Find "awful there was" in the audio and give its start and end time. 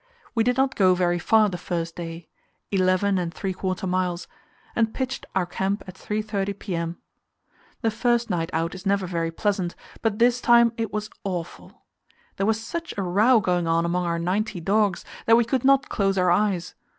11.23-12.59